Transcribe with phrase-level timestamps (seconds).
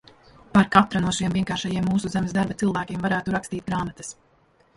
[0.53, 4.13] Par katru no šiem vienkāršajiem mūsu zemes darba cilvēkiem varētu rakstīt grāmatas.